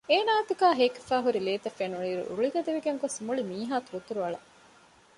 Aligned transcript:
އޭނާ 0.11 0.31
އަތުގައި 0.37 0.77
ހޭކިފައި 0.79 1.23
ހުރި 1.25 1.39
ލޭތައް 1.47 1.77
ފެނުނުއިރު 1.79 2.23
ރުޅި 2.35 2.49
ގަދަވެގެން 2.55 2.99
ގޮސް 3.01 3.17
މުޅިމީހާ 3.25 3.75
ތުރުތުރު 3.85 4.19
އަޅަ 4.23 4.39